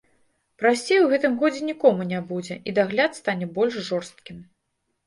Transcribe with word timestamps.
Прасцей 0.61 1.01
у 1.03 1.09
гэтым 1.11 1.35
годзе 1.43 1.61
нікому 1.69 2.09
не 2.15 2.23
будзе, 2.33 2.59
і 2.67 2.77
дагляд 2.81 3.11
стане 3.23 3.51
больш 3.61 3.83
жорсткім. 3.93 4.37